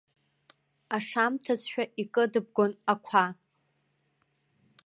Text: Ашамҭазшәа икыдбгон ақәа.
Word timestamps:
Ашамҭазшәа 0.95 1.83
икыдбгон 2.01 2.71
ақәа. 2.93 3.25